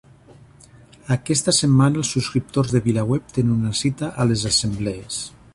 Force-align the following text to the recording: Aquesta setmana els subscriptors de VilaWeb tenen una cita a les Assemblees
Aquesta 1.15 1.53
setmana 1.57 2.01
els 2.03 2.11
subscriptors 2.17 2.73
de 2.77 2.83
VilaWeb 2.89 3.31
tenen 3.37 3.55
una 3.61 3.77
cita 3.85 4.13
a 4.25 4.31
les 4.33 4.51
Assemblees 4.55 5.25